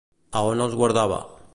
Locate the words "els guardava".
0.65-1.23